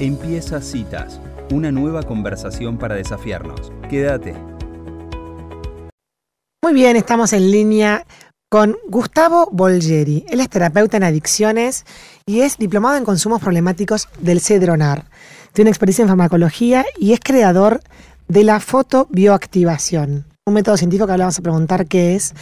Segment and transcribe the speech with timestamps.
[0.00, 1.20] Empieza Citas,
[1.52, 3.70] una nueva conversación para desafiarnos.
[3.88, 4.34] Quédate.
[6.64, 8.04] Muy bien, estamos en línea
[8.50, 10.26] con Gustavo Bolgeri.
[10.28, 11.84] Él es terapeuta en adicciones
[12.26, 15.04] y es diplomado en consumos problemáticos del CEDRONAR.
[15.52, 17.80] Tiene experiencia en farmacología y es creador
[18.26, 22.34] de la fotobioactivación, un método científico que ahora vamos a preguntar qué es.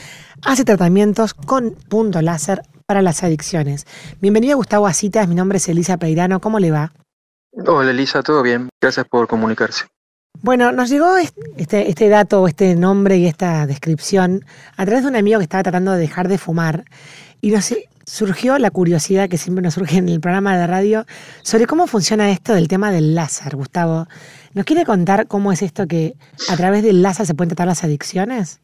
[0.42, 3.86] Hace tratamientos con punto láser para las adicciones.
[4.22, 6.92] Bienvenido Gustavo a Citas, mi nombre es Elisa Peirano, ¿cómo le va?
[7.52, 8.68] Hola Elisa, todo bien.
[8.80, 9.84] Gracias por comunicarse.
[10.40, 14.44] Bueno, nos llegó este, este dato, este nombre y esta descripción
[14.76, 16.84] a través de un amigo que estaba tratando de dejar de fumar
[17.40, 17.74] y nos
[18.06, 21.04] surgió la curiosidad que siempre nos surge en el programa de radio
[21.42, 24.08] sobre cómo funciona esto del tema del láser, Gustavo.
[24.54, 26.14] ¿Nos quiere contar cómo es esto que
[26.48, 28.60] a través del láser se pueden tratar las adicciones?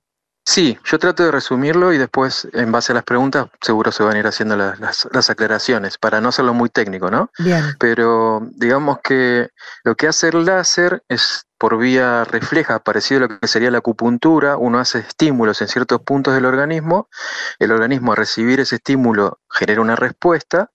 [0.48, 4.16] Sí, yo trato de resumirlo y después, en base a las preguntas, seguro se van
[4.16, 7.30] a ir haciendo las, aclaraciones, para no hacerlo muy técnico, ¿no?
[7.38, 7.76] Bien.
[7.78, 9.50] Pero digamos que
[9.84, 13.78] lo que hace el láser es por vía refleja, parecido a lo que sería la
[13.78, 17.10] acupuntura, uno hace estímulos en ciertos puntos del organismo,
[17.58, 20.70] el organismo a recibir ese estímulo genera una respuesta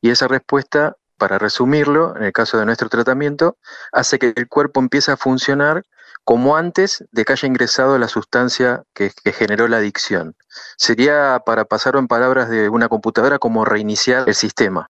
[0.00, 3.56] y esa respuesta, para resumirlo, en el caso de nuestro tratamiento,
[3.90, 5.82] hace que el cuerpo empiece a funcionar
[6.28, 10.36] como antes de que haya ingresado la sustancia que, generó la adicción.
[10.76, 14.90] Sería, para pasarlo en palabras de una computadora, como reiniciar el sistema.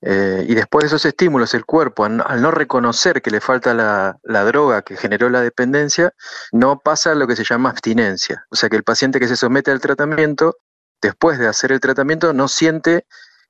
[0.00, 4.16] Eh, y después de esos estímulos, el cuerpo, al, no reconocer que le falta la,
[4.22, 6.12] la, droga que generó la dependencia,
[6.52, 8.46] no pasa lo que se llama abstinencia.
[8.50, 10.58] O sea que el paciente que se somete al tratamiento,
[11.02, 13.06] después de hacer el tratamiento, no siente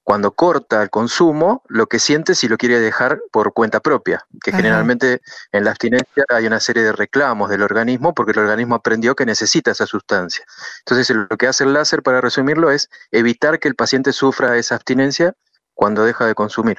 [0.09, 4.53] cuando corta el consumo, lo que siente si lo quiere dejar por cuenta propia, que
[4.53, 5.20] generalmente
[5.53, 9.27] en la abstinencia hay una serie de reclamos del organismo porque el organismo aprendió que
[9.27, 10.47] necesita esa sustancia.
[10.79, 14.77] Entonces lo que hace el láser, para resumirlo, es evitar que el paciente sufra esa
[14.77, 15.34] abstinencia
[15.75, 16.79] cuando deja de consumir.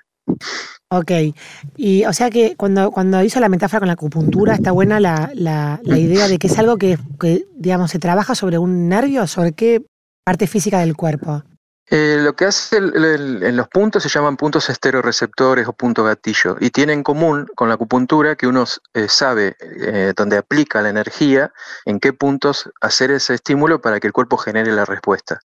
[0.89, 1.11] Ok,
[1.77, 5.29] y o sea que cuando, cuando hizo la metáfora con la acupuntura, está buena la,
[5.35, 9.27] la, la idea de que es algo que, que, digamos, se trabaja sobre un nervio,
[9.27, 9.85] sobre qué
[10.23, 11.43] parte física del cuerpo.
[11.91, 16.69] Eh, lo que hace en los puntos se llaman puntos estereoreceptores o punto gatillo y
[16.69, 21.51] tiene en común con la acupuntura que uno eh, sabe eh, dónde aplica la energía,
[21.85, 25.39] en qué puntos hacer ese estímulo para que el cuerpo genere la respuesta.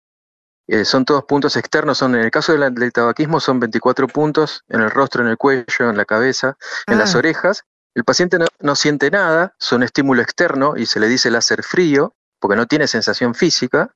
[0.83, 4.91] son todos puntos externos, son en el caso del, tabaquismo son 24 puntos en el
[4.91, 7.19] rostro, en el cuello, en la cabeza, en las ah.
[7.19, 7.63] orejas.
[7.95, 12.15] El paciente no, no siente nada, son estímulo externo y se le dice láser frío
[12.39, 13.93] porque no tiene sensación física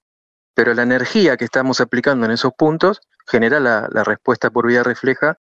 [0.58, 5.38] pero la energía que estamos aplicando en esos puntos genera la, respuesta por vía refleja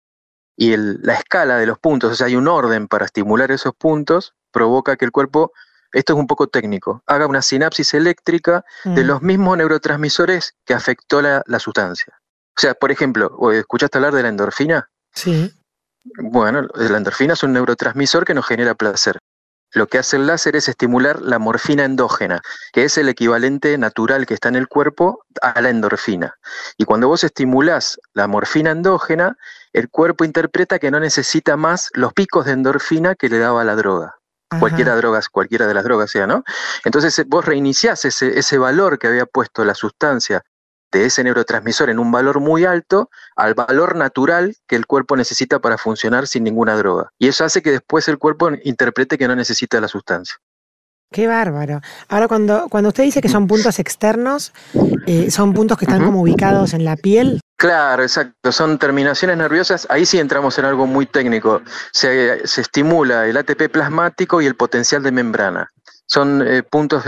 [0.56, 4.34] y la escala de los puntos, o sea, hay un orden para estimular esos puntos,
[4.50, 5.52] provoca que el cuerpo,
[5.92, 9.06] esto es un poco técnico, haga una sinapsis eléctrica de mm.
[9.06, 12.20] los mismos neurotransmisores que afectó la, la sustancia.
[12.56, 14.90] O sea, por ejemplo, ¿escuchaste hablar de la endorfina?
[15.12, 15.54] Sí.
[16.24, 19.20] Bueno, la endorfina es un neurotransmisor que nos genera placer
[19.74, 22.40] lo que hace el láser es estimular la morfina endógena,
[22.72, 26.38] que es el equivalente natural que está en el cuerpo a la endorfina.
[26.78, 29.36] Y cuando vos estimulás la morfina endógena,
[29.72, 33.74] el cuerpo interpreta que no necesita más los picos de endorfina que le daba la
[33.74, 34.14] droga.
[34.60, 36.44] Cualquiera, drogas, cualquiera de las drogas sea, ¿no?
[36.84, 40.44] Entonces vos reiniciás ese, ese valor que había puesto la sustancia
[40.92, 45.58] de ese neurotransmisor en un valor muy alto al valor natural que el cuerpo necesita
[45.58, 47.10] para funcionar sin ninguna droga.
[47.18, 50.36] Y eso hace que después el cuerpo interprete que no necesita la sustancia.
[51.14, 51.80] Qué bárbaro.
[52.08, 54.52] Ahora, cuando, cuando usted dice que son puntos externos,
[55.06, 57.40] eh, ¿son puntos que están como ubicados en la piel?
[57.56, 58.50] Claro, exacto.
[58.50, 59.86] Son terminaciones nerviosas.
[59.90, 61.62] Ahí sí entramos en algo muy técnico.
[61.92, 65.70] Se, se estimula el ATP plasmático y el potencial de membrana.
[66.06, 67.04] Son eh, puntos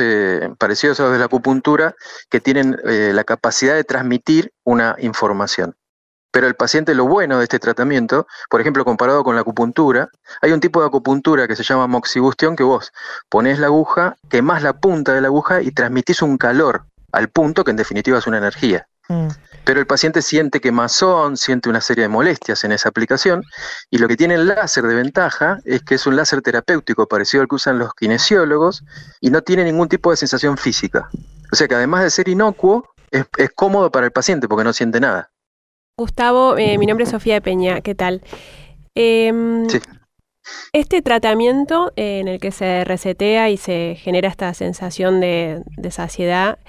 [0.58, 1.94] parecidos a los de la acupuntura
[2.30, 5.76] que tienen eh, la capacidad de transmitir una información.
[6.30, 10.10] Pero el paciente, lo bueno de este tratamiento, por ejemplo, comparado con la acupuntura,
[10.42, 12.92] hay un tipo de acupuntura que se llama moxibustión que vos
[13.30, 17.64] pones la aguja, quemás la punta de la aguja y transmitís un calor al punto
[17.64, 18.86] que en definitiva es una energía.
[19.08, 19.28] Mm.
[19.66, 23.42] Pero el paciente siente quemazón, siente una serie de molestias en esa aplicación,
[23.90, 27.42] y lo que tiene el láser de ventaja es que es un láser terapéutico parecido
[27.42, 28.84] al que usan los kinesiólogos
[29.20, 31.10] y no tiene ningún tipo de sensación física.
[31.52, 33.26] O sea que además de ser inocuo, es,
[33.56, 35.30] cómodo para el paciente porque no siente nada.
[35.98, 38.22] Gustavo, eh, mi nombre es Sofía Peña, ¿qué tal?
[38.94, 39.80] Em, sí.
[40.72, 45.90] Este tratamiento eh, en el que se resetea y se genera esta sensación de, de
[45.90, 46.60] saciedad,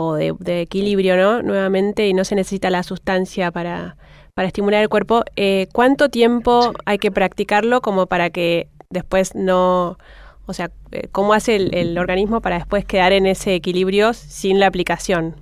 [0.00, 1.42] o de, equilibrio, ¿no?
[1.42, 3.96] Nuevamente, y no se necesita la sustancia para,
[4.34, 5.24] para estimular el cuerpo.
[5.36, 9.98] Eh, ¿Cuánto tiempo hay que practicarlo como para que después no...
[10.46, 14.66] O sea, eh, ¿cómo hace el, organismo para después quedar en ese equilibrio sin la
[14.66, 15.36] aplicación?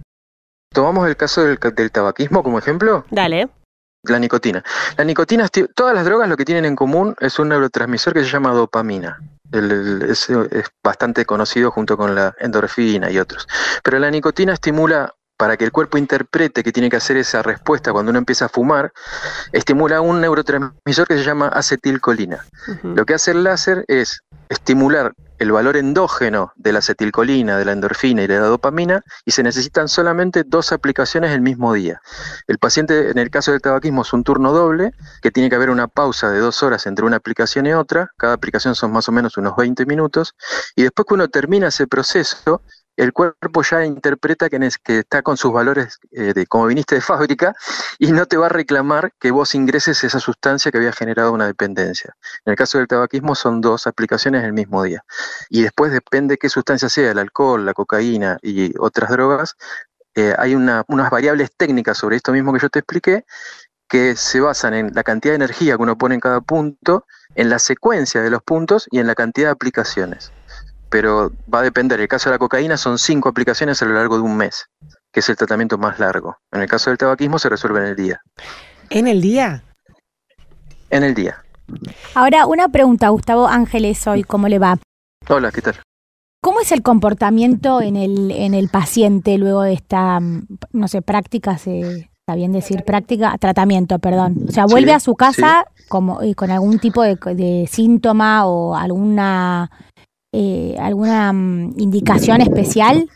[0.74, 3.04] ¿Tomamos el caso del, del tabaquismo como ejemplo?
[3.10, 3.48] Dale.
[4.02, 4.62] La nicotina.
[4.96, 8.30] La nicotina, todas las drogas lo que tienen en común es un neurotransmisor que se
[8.30, 9.18] llama dopamina.
[9.52, 10.28] Es,
[10.82, 13.46] bastante conocido junto con la endorfina y otros.
[13.82, 17.92] Pero la nicotina estimula para que el cuerpo interprete que tiene que hacer esa respuesta
[17.92, 18.92] cuando uno empieza a fumar,
[19.52, 22.44] estimula un neurotransmisor que se llama acetilcolina.
[22.82, 27.70] Lo que hace el láser es estimular el valor endógeno de la acetilcolina, de la
[27.70, 32.00] endorfina y de la dopamina, y se necesitan solamente dos aplicaciones el mismo día.
[32.48, 34.92] El paciente, en el caso del tabaquismo, es un turno doble,
[35.22, 38.32] que tiene que haber una pausa de dos horas entre una aplicación y otra, cada
[38.32, 40.34] aplicación son más o menos unos 20 minutos,
[40.74, 42.62] y después que uno termina ese proceso,
[42.98, 44.58] el cuerpo ya interpreta que,
[44.98, 47.54] está con sus valores eh, de como viniste de fábrica
[47.98, 51.46] y no te va a reclamar que vos ingreses esa sustancia que había generado una
[51.46, 52.16] dependencia.
[52.44, 55.04] En el caso del tabaquismo son dos aplicaciones el mismo día.
[55.48, 59.54] Y después depende qué sustancia sea, el alcohol, la cocaína y otras drogas,
[60.16, 63.24] eh, hay unas variables técnicas sobre esto mismo que yo te expliqué
[63.88, 67.06] que se basan en la cantidad de energía que uno pone en cada punto,
[67.36, 70.32] en la secuencia de los puntos y en la cantidad de aplicaciones
[70.90, 71.98] pero va a depender.
[71.98, 74.66] En el caso de la cocaína son cinco aplicaciones a lo largo de un mes,
[75.12, 76.36] que es el tratamiento más largo.
[76.52, 78.20] En el caso del tabaquismo se resuelve en el día.
[78.90, 79.62] ¿En el día?
[80.90, 81.44] En el día.
[82.14, 84.78] Ahora, una pregunta, Gustavo Ángeles, hoy, ¿cómo le va?
[85.28, 85.74] Hola, ¿qué tal?
[86.40, 91.52] ¿Cómo es el comportamiento en el, en el paciente luego de esta, no sé, práctica,
[91.52, 94.46] está bien decir práctica, tratamiento, perdón?
[94.48, 98.76] O sea, vuelve a su casa como, eh, con algún tipo de, de síntoma o
[98.76, 99.70] alguna
[100.32, 103.08] eh, alguna mm, indicación especial?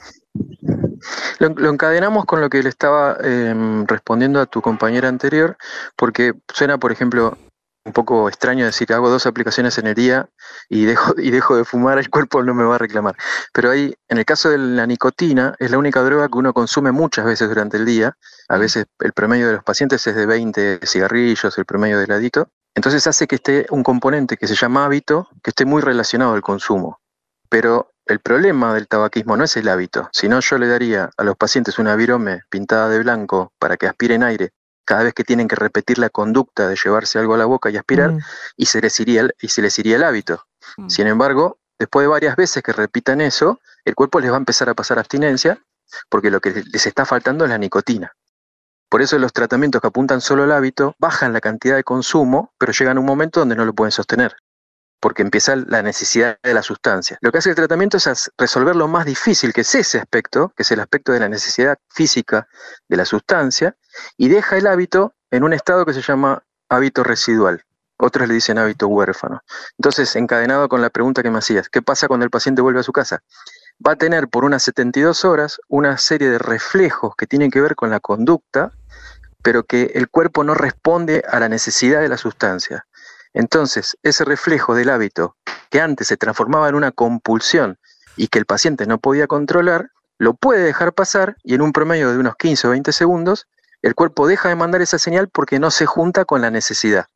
[1.38, 5.56] Lo, encadenamos con lo que le estaba em, respondiendo a tu compañera anterior,
[5.96, 7.36] porque suena, por ejemplo,
[7.84, 10.28] un poco extraño decir hago dos aplicaciones en el día
[10.68, 13.16] y dejo, y dejo de fumar, el cuerpo no me va a reclamar.
[13.52, 16.92] Pero ahí, en el caso de la nicotina, es la única droga que uno consume
[16.92, 18.16] muchas veces durante el día.
[18.48, 22.48] A veces el promedio de los pacientes es de 20 cigarrillos, el promedio del adito.
[22.74, 26.40] Entonces hace que esté un componente que se llama hábito, que esté muy relacionado al
[26.40, 27.01] consumo.
[27.52, 31.36] Pero el problema del tabaquismo no es el hábito, sino yo le daría a los
[31.36, 34.54] pacientes una virome pintada de blanco para que aspiren aire
[34.86, 37.76] cada vez que tienen que repetir la conducta de llevarse algo a la boca y
[37.76, 38.20] aspirar, mm.
[38.56, 40.46] y, se les iría el, y se les iría el hábito.
[40.78, 40.88] Mm.
[40.88, 44.70] Sin embargo, después de varias veces que repitan eso, el cuerpo les va a empezar
[44.70, 45.62] a pasar abstinencia,
[46.08, 48.12] porque lo que les está faltando es la nicotina.
[48.88, 52.72] Por eso los tratamientos que apuntan solo al hábito bajan la cantidad de consumo, pero
[52.72, 54.36] llegan a un momento donde no lo pueden sostener
[55.02, 57.18] porque empieza la necesidad de la sustancia.
[57.22, 60.62] Lo que hace el tratamiento es resolver lo más difícil, que es ese aspecto, que
[60.62, 62.46] es el aspecto de la necesidad física
[62.88, 63.74] de la sustancia,
[64.16, 67.64] y deja el hábito en un estado que se llama hábito residual.
[67.96, 69.42] Otros le dicen hábito huérfano.
[69.76, 72.84] Entonces, encadenado con la pregunta que me hacías, ¿qué pasa cuando el paciente vuelve a
[72.84, 73.24] su casa?
[73.84, 77.74] Va a tener por unas 72 horas una serie de reflejos que tienen que ver
[77.74, 78.70] con la conducta,
[79.42, 82.86] pero que el cuerpo no responde a la necesidad de la sustancia.
[83.34, 85.36] Entonces, ese reflejo del hábito
[85.70, 87.78] que antes se transformaba en una compulsión
[88.16, 92.12] y que el paciente no podía controlar, lo puede dejar pasar y en un promedio
[92.12, 93.48] de unos 15 o 20 segundos,
[93.80, 97.06] el cuerpo deja de mandar esa señal porque no se junta con la necesidad.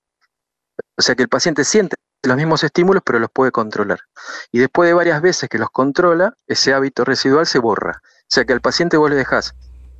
[0.96, 4.00] O sea que el paciente siente los mismos estímulos pero los puede controlar.
[4.50, 8.00] Y después de varias veces que los controla, ese hábito residual se borra.
[8.02, 9.54] O sea que al paciente vos le dejás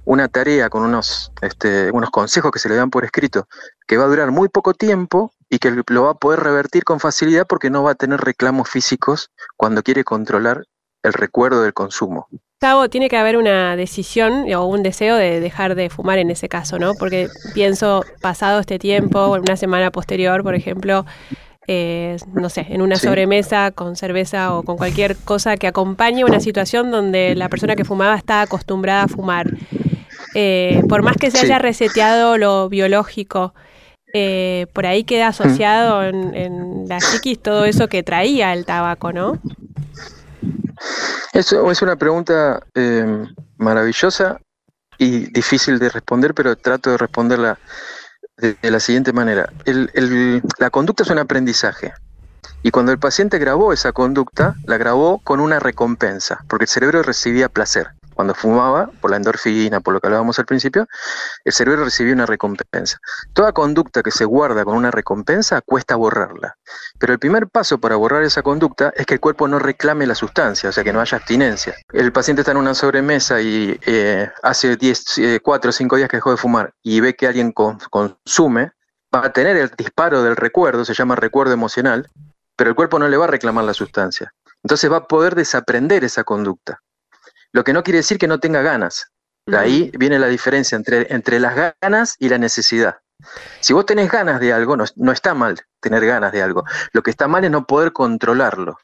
[0.05, 3.49] una tarea con unos, este, unos consejos que se le dan por escrito,
[3.87, 7.01] que va a durar muy poco tiempo y que lo va a poder revertir con
[7.01, 10.65] facilidad porque no va a tener reclamos físicos cuando quiere controlar
[11.03, 12.29] el recuerdo del consumo.
[12.31, 16.49] Gustavo, tiene que haber una decisión o un deseo de dejar de fumar en ese
[16.49, 16.95] caso, ¿no?
[16.95, 21.05] Porque pienso, pasado este tiempo, o una semana posterior, por ejemplo,
[21.69, 26.41] eh, no sé, en una sobremesa con cerveza o con cualquier cosa que acompañe una
[26.41, 29.51] situación donde la persona que fumaba está acostumbrada a fumar.
[30.35, 33.53] Eh, por más que se haya reseteado lo biológico,
[34.19, 39.39] eh, por ahí queda asociado en, la psiquis todo eso que traía el tabaco, ¿no?
[41.35, 43.27] Eso es una pregunta em,
[43.59, 44.41] maravillosa
[44.97, 47.59] y difícil de responder, pero trato de responderla
[48.39, 49.53] de, la siguiente manera.
[50.59, 51.93] la conducta es un aprendizaje.
[52.63, 57.03] Y cuando el paciente grabó esa conducta, la grabó con una recompensa, porque el cerebro
[57.03, 60.89] recibía placer cuando fumaba, por la endorfina, por lo que hablábamos al principio,
[61.45, 62.99] el cerebro recibía una recompensa.
[63.35, 66.57] Toda conducta que se guarda con una recompensa cuesta borrarla.
[66.99, 70.15] Pero el primer paso para borrar esa conducta es que el cuerpo no reclame la
[70.15, 71.75] sustancia, o sea, que no haya abstinencia.
[71.93, 76.17] El paciente está en una sobremesa y eh, hace 10, 4 o 5 días que
[76.17, 78.73] dejó de fumar y ve que alguien consume,
[79.15, 82.09] va a tener el disparo del recuerdo, se llama recuerdo emocional,
[82.57, 84.33] pero el cuerpo no le va a reclamar la sustancia.
[84.63, 86.81] Entonces va a poder desaprender esa conducta.
[87.57, 89.13] Lo que no quiere decir que no tenga ganas.
[89.47, 92.99] De ahí viene la diferencia entre, entre las ganas y la necesidad.
[93.61, 96.65] Si vos tenés ganas de algo, no, está mal tener ganas de algo.
[96.93, 98.77] Lo que está mal es no poder controlarlo.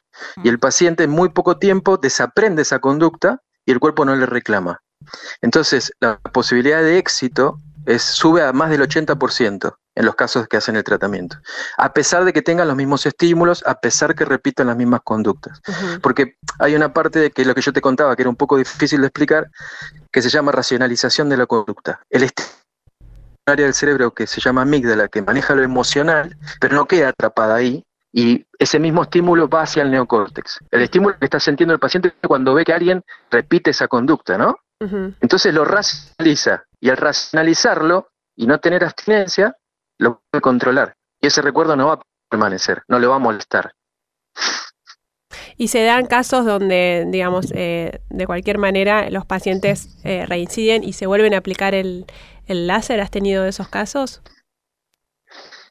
[0.43, 4.25] Y el paciente en muy poco tiempo desaprende esa conducta y el cuerpo no le
[4.25, 4.81] reclama.
[5.43, 10.57] Entonces, la posibilidad de éxito es, sube a más del 80% en los casos que
[10.57, 11.37] hacen el tratamiento,
[11.77, 15.61] a pesar de que tengan los mismos estímulos, a pesar que repitan las mismas conductas.
[16.01, 18.57] Porque hay una parte de que lo que yo te contaba, que era un poco
[18.57, 19.49] difícil de explicar,
[20.11, 22.01] que se llama racionalización de la conducta.
[22.09, 22.29] El
[23.45, 27.55] área del cerebro que se llama amígdala, que maneja lo emocional, pero no queda atrapada
[27.55, 30.59] ahí, y ese mismo estímulo va hacia el neocórtex.
[30.71, 34.57] El estímulo que está sintiendo el paciente cuando ve que alguien repite esa conducta, ¿no?
[35.21, 39.55] Entonces lo racionaliza, y al racionalizarlo y no tener abstinencia,
[39.97, 40.95] lo puede controlar.
[41.21, 43.73] Y ese recuerdo no va a permanecer, no le va a molestar.
[45.55, 50.93] Y se dan casos donde, digamos, eh, de cualquier manera los pacientes eh, reinciden y
[50.93, 52.05] se vuelven a aplicar el,
[52.47, 52.99] el láser.
[53.01, 54.21] ¿Has tenido esos casos?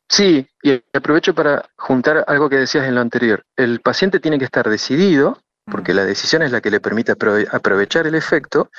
[0.09, 3.45] Sí, y aprovecho para juntar algo que decías en lo anterior.
[3.57, 8.07] El paciente tiene que estar decidido, porque la decisión es la que le permite aprovechar
[8.07, 8.71] el efecto,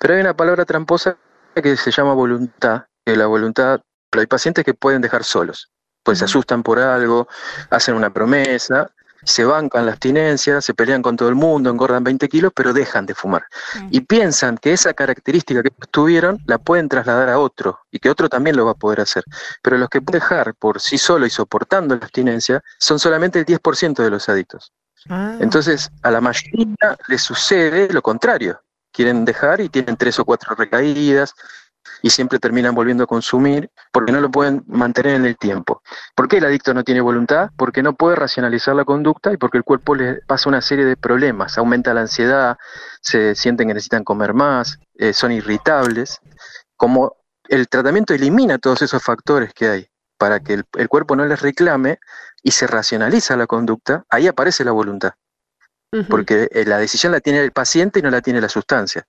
[0.00, 1.18] pero hay una palabra tramposa
[1.54, 3.80] que se llama voluntad, que la voluntad
[4.10, 5.70] pero hay pacientes que pueden dejar solos,
[6.02, 7.28] pues se asustan por algo,
[7.70, 8.90] hacen una promesa,
[9.24, 13.06] se bancan la abstinencia, se pelean con todo el mundo, engordan 20 kilos, pero dejan
[13.06, 13.44] de fumar.
[13.90, 18.28] Y piensan que esa característica que tuvieron la pueden trasladar a otro y que otro
[18.28, 19.24] también lo va a poder hacer.
[19.62, 23.46] Pero los que pueden dejar por sí solo y soportando la abstinencia son solamente el
[23.46, 24.72] 10% de los adictos.
[25.08, 25.36] Ah.
[25.40, 28.60] Entonces, a la mayoría les sucede lo contrario.
[28.92, 31.34] Quieren dejar y tienen tres o cuatro recaídas,
[32.02, 35.82] y siempre terminan volviendo a consumir porque no lo pueden mantener en el tiempo.
[36.14, 37.50] ¿Por qué el adicto no tiene voluntad?
[37.56, 40.96] Porque no puede racionalizar la conducta y porque el cuerpo le pasa una serie de
[40.96, 41.58] problemas.
[41.58, 42.56] Aumenta la ansiedad,
[43.00, 46.20] se sienten que necesitan comer más, eh, son irritables.
[46.76, 47.16] Como
[47.48, 51.98] el tratamiento elimina todos esos factores que hay para que el, cuerpo no les reclame
[52.42, 55.12] y se racionaliza la conducta, ahí aparece la voluntad.
[56.10, 59.06] Porque eh, la decisión la tiene el paciente y no la tiene la sustancia.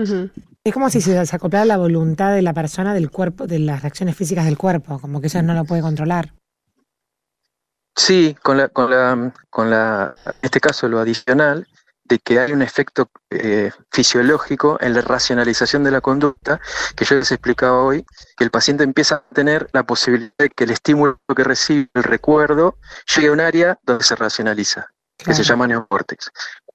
[0.00, 4.16] Es como si se desacoplara la voluntad de la persona del cuerpo, de las reacciones
[4.16, 6.34] físicas del cuerpo, como que eso no lo puede controlar.
[7.96, 11.66] Sí, con la, con la, con la, en este caso lo adicional,
[12.04, 16.60] de que hay un efecto eh, fisiológico en la racionalización de la conducta,
[16.94, 20.64] que yo les explicaba hoy, que el paciente empieza a tener la posibilidad de que
[20.64, 22.78] el estímulo que recibe, el recuerdo,
[23.14, 24.86] llegue a un área donde se racionaliza,
[25.16, 26.30] que se llama neocórtex.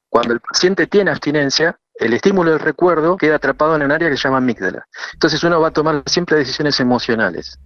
[0.10, 4.18] Cuando el paciente tiene abstinencia, el estímulo del recuerdo queda atrapado en un área que
[4.18, 4.88] se llama amígdala.
[5.14, 7.60] Entonces uno va a tomar siempre decisiones emocionales.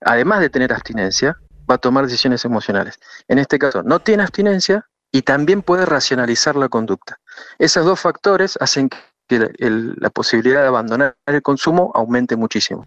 [0.00, 1.38] Además de tener abstinencia,
[1.70, 2.98] va a tomar decisiones emocionales.
[3.28, 7.18] En este caso, no tiene abstinencia y también puede racionalizar la conducta.
[7.58, 8.90] Esos dos factores hacen
[9.28, 12.86] que la posibilidad de abandonar el consumo aumente muchísimo.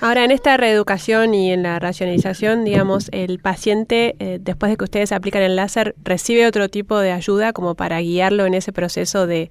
[0.00, 4.84] Ahora, en esta reeducación y en la racionalización, digamos, el paciente, eh, después de que
[4.84, 9.26] ustedes aplican el láser, recibe otro tipo de ayuda como para guiarlo en ese proceso
[9.26, 9.50] de,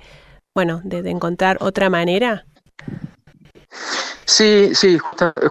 [0.55, 2.45] bueno, de, encontrar otra manera.
[4.24, 4.97] Sí, sí,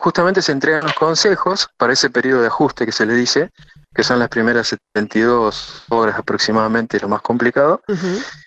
[0.00, 3.50] justamente se entregan los consejos para ese periodo de ajuste que se le dice,
[3.94, 7.82] que son las primeras 72 horas aproximadamente, lo más complicado.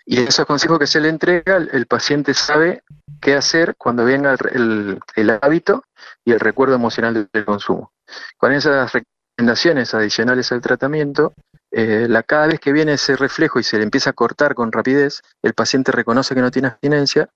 [0.05, 2.83] Y esos consejos que se le entrega, el, paciente sabe
[3.21, 5.83] qué hacer cuando venga el, el hábito
[6.29, 7.91] y el recuerdo emocional del consumo.
[8.37, 11.33] Con esas recomendaciones adicionales al tratamiento,
[11.71, 14.71] eh, la, cada vez que viene ese reflejo y se le empieza a cortar con
[14.71, 17.29] rapidez, el paciente reconoce que no tiene abstinencia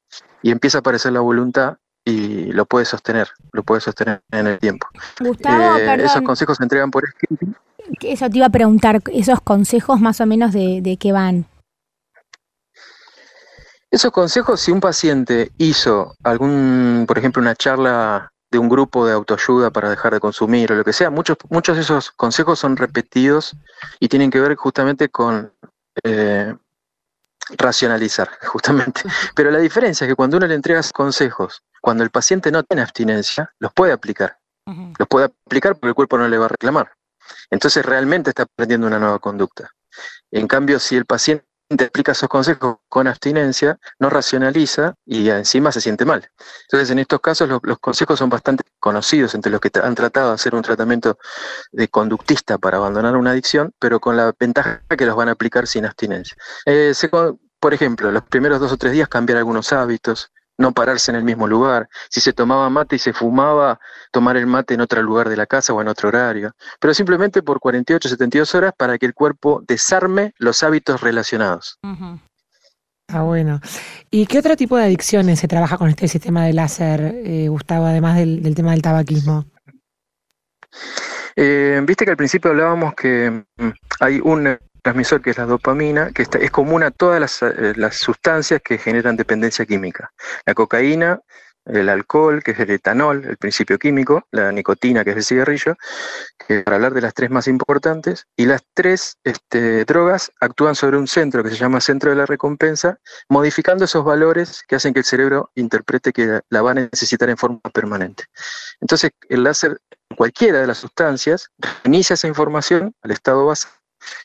[0.43, 4.59] y empieza a aparecer la voluntad y lo puede sostener, lo puede sostener en el
[4.59, 4.88] tiempo.
[5.19, 7.47] Gustavo, eh, esos consejos se entregan por escrito.
[8.01, 11.47] Eso te iba a preguntar, esos consejos más o menos de, de qué van.
[13.89, 19.13] Esos consejos, si un paciente hizo algún, por ejemplo, una charla de un grupo de
[19.13, 21.10] autoayuda para dejar de consumir o lo que sea.
[21.10, 23.57] Muchos, muchos de esos consejos son repetidos
[24.00, 25.51] y tienen que ver justamente con
[26.03, 26.55] eh,
[27.57, 29.01] racionalizar, justamente.
[29.36, 32.83] Pero la diferencia es que cuando uno le entrega consejos, cuando el paciente no tiene
[32.83, 34.38] abstinencia, los puede aplicar.
[35.00, 36.91] Los puede aplicar porque el cuerpo no le va a reclamar.
[37.50, 39.72] Entonces realmente está aprendiendo una nueva conducta.
[40.31, 41.43] En cambio, si el paciente
[41.81, 46.27] explica esos consejos con abstinencia, no racionaliza y encima se siente mal.
[46.63, 50.35] Entonces, en estos casos, los, consejos son bastante conocidos entre los que han tratado de
[50.35, 51.17] hacer un tratamiento
[51.71, 55.67] de conductista para abandonar una adicción, pero con la ventaja que los van a aplicar
[55.67, 56.37] sin abstinencia.
[56.65, 56.93] Eh,
[57.59, 61.24] por ejemplo, los primeros dos o tres días cambiar algunos hábitos, no pararse en el
[61.24, 61.89] mismo lugar.
[62.10, 63.79] Si se tomaba mate y se fumaba,
[64.12, 66.51] tomar el mate en otro lugar de la casa o en otro horario.
[66.79, 71.79] Pero simplemente por 48, 72 horas para que el cuerpo desarme los hábitos relacionados.
[73.07, 73.60] Está bueno.
[74.10, 77.86] ¿Y qué otro tipo de adicciones se trabaja con este sistema de láser, eh, Gustavo,
[77.86, 79.45] además del, tema del tabaquismo?
[81.36, 83.69] Eh, viste que al principio hablábamos que mm,
[84.00, 87.95] hay un transmisor que es la dopamina, que es común a todas las, eh, las,
[87.95, 90.11] sustancias que generan dependencia química.
[90.45, 91.21] La cocaína,
[91.65, 95.75] el alcohol, que es el etanol, el principio químico, la nicotina, que es el cigarrillo,
[96.65, 101.07] para hablar de las tres más importantes, y las tres este, drogas actúan sobre un
[101.07, 102.99] centro que se llama centro de la recompensa,
[103.29, 107.37] modificando esos valores que hacen que el cerebro interprete que la va a necesitar en
[107.37, 108.25] forma permanente.
[108.81, 109.79] Entonces, el láser,
[110.17, 111.49] cualquiera de las sustancias,
[111.85, 113.69] inicia esa información al estado base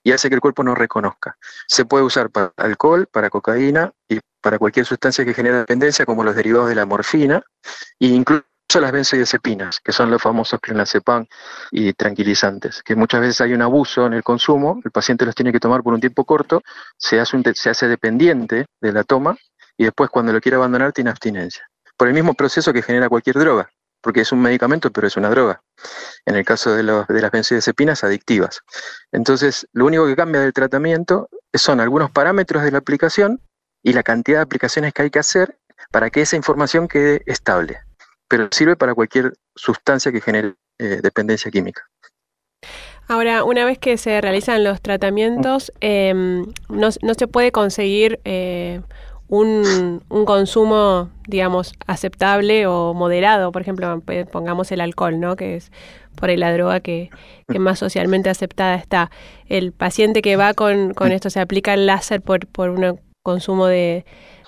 [0.02, 1.36] y hace que el cuerpo no reconozca.
[1.66, 6.24] Se puede usar para alcohol, para cocaína y para cualquier sustancia que genera dependencia, como
[6.24, 7.42] los derivados de la morfina,
[7.98, 8.44] e incluso
[8.80, 11.26] las benzodiazepinas, que son los famosos clonazepam
[11.70, 15.52] y tranquilizantes, que muchas veces hay un abuso en el consumo, el paciente los tiene
[15.52, 16.62] que tomar por un tiempo corto,
[16.96, 19.36] se hace, se hace dependiente de la toma
[19.76, 21.68] y después cuando lo quiere abandonar tiene abstinencia.
[21.96, 25.30] Por el mismo proceso que genera cualquier droga, porque es un medicamento, pero es una
[25.30, 25.62] droga.
[26.26, 28.60] En el caso de, los, de las benzodiazepinas, adictivas.
[29.12, 33.40] Entonces, lo único que cambia del tratamiento son algunos parámetros de la aplicación
[33.82, 35.58] y la cantidad de aplicaciones que hay que hacer
[35.90, 37.80] para que esa información quede estable.
[38.28, 41.88] Pero sirve para cualquier sustancia que genere eh, dependencia química.
[43.08, 48.82] Ahora, una vez que se realizan los tratamientos, em, no, se puede conseguir eh,
[49.28, 53.52] un, consumo, digamos, aceptable o moderado.
[53.52, 55.36] Por ejemplo, pongamos el alcohol, ¿no?
[55.36, 55.70] Que es
[56.14, 57.10] por ahí la droga que,
[57.58, 59.10] más socialmente aceptada está.
[59.46, 63.66] El paciente que va con, con esto, se aplica el láser por, por un consumo
[63.66, 64.04] de,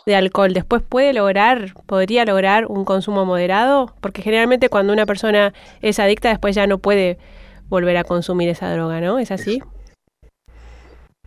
[0.07, 5.53] de alcohol, después puede lograr, podría lograr un consumo moderado, porque generalmente cuando una persona
[5.83, 7.19] es adicta después ya no puede
[7.69, 9.19] volver a consumir esa droga, ¿no?
[9.19, 9.63] ¿Es así?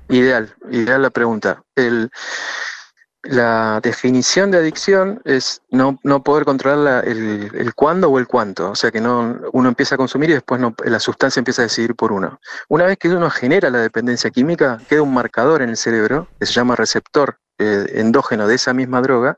[0.09, 1.63] Ideal, ideal la pregunta.
[1.75, 2.11] El,
[3.23, 8.71] la definición de adicción es no, no poder controlar el, el, cuándo o el cuánto,
[8.71, 11.63] o sea que no uno empieza a consumir y después no, la sustancia empieza a
[11.63, 12.39] decidir por uno.
[12.67, 16.45] Una vez que uno genera la dependencia química, queda un marcador en el cerebro que
[16.45, 19.37] se llama receptor eh, endógeno de esa misma droga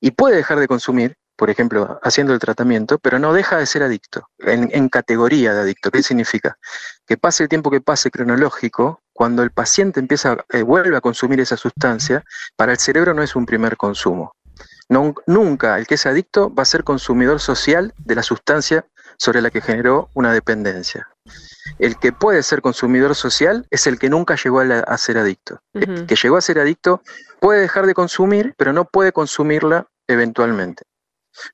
[0.00, 3.82] y puede dejar de consumir, por ejemplo, haciendo el tratamiento, pero no deja de ser
[3.82, 5.90] adicto, en, categoría de adicto.
[5.90, 6.58] ¿Qué significa?
[7.06, 11.40] Que pase el tiempo que pase cronológico, cuando el paciente empieza, eh, vuelve a consumir
[11.40, 12.24] esa sustancia,
[12.56, 14.32] para el cerebro no es un primer consumo.
[15.26, 18.84] nunca el que es adicto va a ser consumidor social de la sustancia
[19.16, 21.08] sobre la que generó una dependencia.
[21.78, 25.60] El que puede ser consumidor social es el que nunca llegó a, ser adicto.
[25.72, 27.00] El que llegó a ser adicto
[27.40, 30.82] puede dejar de consumir, pero no puede consumirla eventualmente.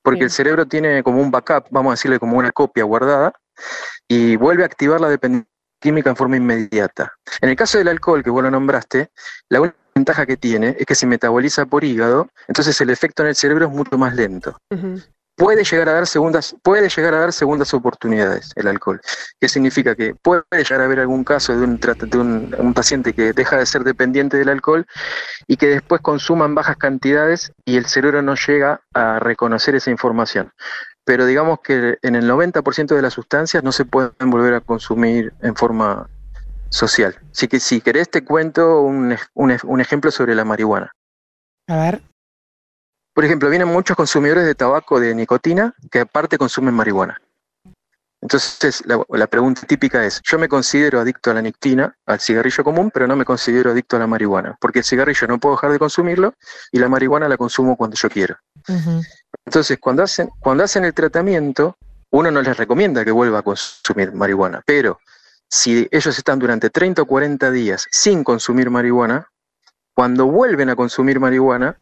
[0.02, 3.32] Porque el cerebro tiene como un backup, vamos a decirle como una copia guardada,
[4.08, 7.12] y vuelve a activar la dependencia química en forma inmediata.
[7.40, 9.10] En el caso del alcohol, que vos lo nombraste,
[9.48, 13.30] la única ventaja que tiene es que se metaboliza por hígado, entonces el efecto en
[13.30, 14.56] el cerebro es mucho más lento
[15.40, 19.00] puede llegar a dar segundas, puede llegar a dar segundas oportunidades el alcohol.
[19.40, 19.94] ¿Qué significa?
[19.94, 23.64] Que puede llegar a haber algún caso de un, de un, paciente que deja de
[23.64, 24.86] ser dependiente del alcohol
[25.46, 29.90] y que después consuma en bajas cantidades y el cerebro no llega a reconocer esa
[29.90, 30.52] información.
[31.10, 35.32] Pero digamos que en el 90% de las sustancias no se pueden volver a consumir
[35.42, 36.08] en forma
[36.68, 37.18] social.
[37.32, 40.92] Así que si querés te cuento un, un ejemplo sobre la marihuana.
[41.66, 42.00] A ver.
[43.12, 47.20] Por ejemplo, vienen muchos consumidores de tabaco de nicotina que aparte consumen marihuana.
[48.22, 52.90] Entonces, la, pregunta típica es, yo me considero adicto a la nicotina, al cigarrillo común,
[52.92, 55.78] pero no me considero adicto a la marihuana, porque el cigarrillo no puedo dejar de
[55.78, 56.34] consumirlo
[56.70, 58.36] y la marihuana la consumo cuando yo quiero.
[59.46, 61.78] Entonces, cuando hacen, cuando hacen el tratamiento,
[62.10, 65.00] uno no les recomienda que vuelva a consumir marihuana, pero
[65.48, 69.30] si ellos están durante 30 o 40 días sin consumir marihuana,
[69.94, 71.78] cuando vuelven a consumir marihuana,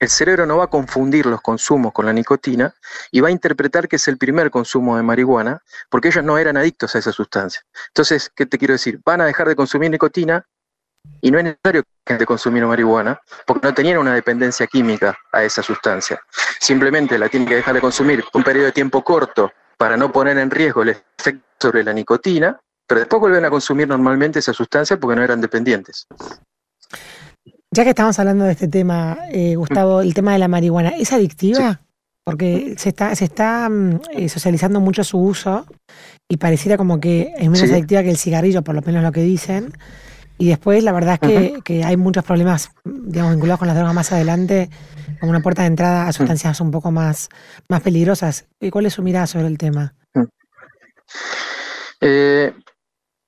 [0.00, 2.74] el cerebro no va a confundir los consumos con la nicotina
[3.10, 6.56] y va a interpretar que es el primer consumo de marihuana, porque ellos no eran
[6.56, 7.62] adictos a esa sustancia.
[7.88, 9.00] Entonces, ¿qué te quiero decir?
[9.04, 10.44] Van a dejar de consumir nicotina
[11.20, 15.44] y no es necesario que de consumir marihuana, porque no tenían una dependencia química a
[15.44, 16.20] esa sustancia.
[16.60, 20.38] Simplemente la tienen que dejar de consumir un periodo de tiempo corto para no poner
[20.38, 24.98] en riesgo el efecto sobre la nicotina, pero después vuelven a consumir normalmente esa sustancia
[24.98, 26.06] porque no eran dependientes.
[27.74, 31.12] Ya que estamos hablando de este tema, eh, Gustavo, el tema de la marihuana, ¿es
[31.12, 31.80] adictiva?
[32.22, 35.66] Porque se está, se está mm, eh, socializando mucho su uso
[36.28, 39.22] y pareciera como que es menos adictiva que el cigarrillo, por lo menos lo que
[39.22, 39.72] dicen.
[40.38, 44.12] Y después la verdad es que, hay muchos problemas, digamos, vinculados con las drogas más
[44.12, 44.70] adelante,
[45.18, 47.28] como una puerta de entrada a sustancias un poco más,
[47.68, 48.46] más peligrosas.
[48.60, 49.94] ¿Y cuál es su mirada sobre el tema?
[50.14, 50.22] Mm.
[52.02, 52.52] Eh,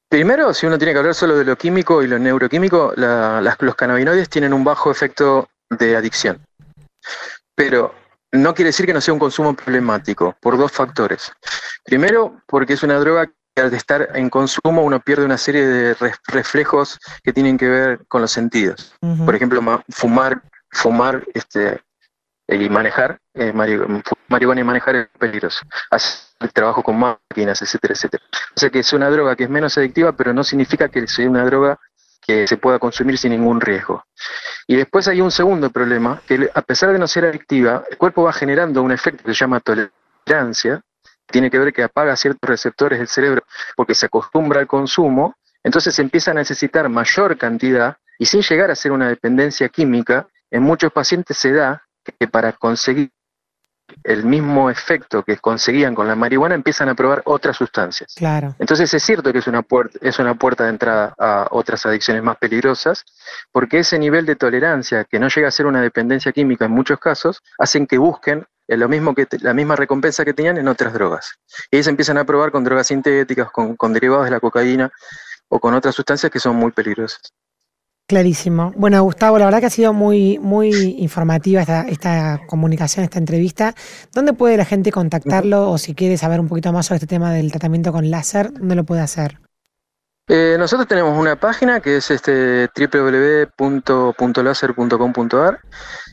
[0.08, 4.28] primero, si uno tiene que hablar solo de lo químico y lo neuroquímico, los cannabinoides
[4.28, 6.40] tienen un bajo efecto de adicción.
[7.54, 7.94] Pero
[8.32, 11.32] no quiere decir que no sea un consumo problemático, por dos factores.
[11.84, 15.96] Primero, porque es una droga que al estar en consumo uno pierde una serie de
[16.26, 18.94] reflejos que tienen que ver con los sentidos.
[19.24, 21.80] Por ejemplo, fumar, fumar este,
[22.48, 23.52] y manejar, eh,
[24.28, 25.64] marihuana y manejar es peligroso.
[25.90, 28.22] Hacer trabajo con máquinas, etcétera, etcétera.
[28.54, 31.28] O sea que es una droga que es menos adictiva, pero no significa que sea
[31.28, 31.78] una droga
[32.26, 34.04] que se pueda consumir sin ningún riesgo.
[34.66, 38.24] Y después hay un segundo problema, que a pesar de no ser adictiva, el cuerpo
[38.24, 40.82] va generando un efecto que se llama tolerancia,
[41.26, 43.42] tiene que ver que apaga ciertos receptores del cerebro
[43.76, 48.70] porque se acostumbra al consumo, entonces se empieza a necesitar mayor cantidad y sin llegar
[48.70, 51.82] a ser una dependencia química, en muchos pacientes se da
[52.18, 53.10] que para conseguir
[54.04, 58.14] el mismo efecto que conseguían con la marihuana empiezan a probar otras sustancias.
[58.14, 58.54] Claro.
[58.58, 62.22] Entonces es cierto que es una puerta, es una puerta de entrada a otras adicciones
[62.22, 63.04] más peligrosas,
[63.52, 66.98] porque ese nivel de tolerancia, que no llega a ser una dependencia química en muchos
[66.98, 71.38] casos, hacen que busquen lo mismo que la misma recompensa que tenían en otras drogas.
[71.70, 74.90] Y se empiezan a probar con drogas sintéticas, con, con derivados de la cocaína
[75.48, 77.20] o con otras sustancias que son muy peligrosas.
[78.08, 78.72] Clarísimo.
[78.76, 83.74] Bueno, Gustavo, la verdad que ha sido muy, muy informativa esta, comunicación, esta entrevista.
[84.12, 87.32] ¿Dónde puede la gente contactarlo o si quiere saber un poquito más sobre este tema
[87.32, 89.40] del tratamiento con láser, dónde lo puede hacer?
[90.28, 95.58] Eh, nosotros tenemos una página que es este www.laser.com.ar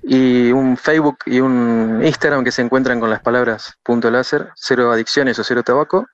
[0.01, 4.91] y un Facebook y un Instagram que se encuentran con las palabras punto láser, cero
[4.91, 6.07] adicciones o cero tabaco.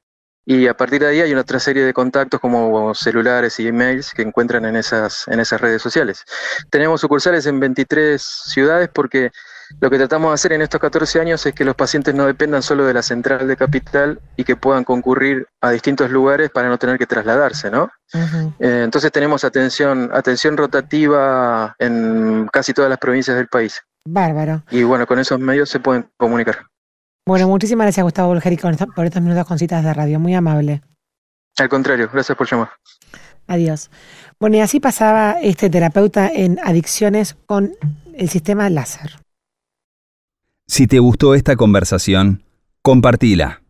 [0.45, 4.11] Y a partir de ahí hay una otra serie de contactos como celulares y emails
[4.11, 6.23] que encuentran en esas, en esas redes sociales.
[6.69, 9.31] Tenemos sucursales en 23 ciudades porque
[9.79, 12.63] lo que tratamos de hacer en estos 14 años es que los pacientes no dependan
[12.63, 16.77] solo de la central de capital y que puedan concurrir a distintos lugares para no
[16.77, 17.91] tener que trasladarse, ¿no?
[18.59, 23.81] Eh, entonces tenemos atención, atención rotativa en casi todas las provincias del país.
[24.05, 24.63] Bárbaro.
[24.71, 26.65] Y bueno, con esos medios se pueden comunicar.
[27.29, 30.81] Bueno, muchísimas gracias Gustavo Bolgeri por estos minutos con citas de radio, muy amable.
[31.59, 32.69] Al contrario, gracias por llamar.
[33.45, 33.91] Adiós.
[34.39, 37.73] Bueno, y así pasaba este terapeuta en adicciones con
[38.15, 39.19] el sistema láser.
[40.65, 42.41] Si te gustó esta conversación,
[42.81, 43.61] compartila.